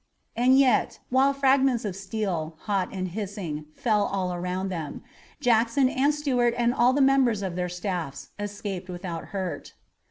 And 0.35 0.57
yet, 0.57 0.97
while 1.11 1.31
fragments 1.31 1.85
of 1.85 1.95
steel, 1.95 2.55
hot 2.61 2.89
and 2.91 3.09
hissing, 3.09 3.67
fell 3.75 4.05
all 4.07 4.33
around 4.33 4.69
them, 4.69 5.03
Jackson 5.39 5.87
and 5.89 6.11
Stuart 6.11 6.55
and 6.57 6.73
all 6.73 6.91
the 6.91 7.01
members 7.01 7.43
of 7.43 7.55
their 7.55 7.69
staffs 7.69 8.31
escaped 8.39 8.89
without 8.89 9.25
hurt. 9.25 9.75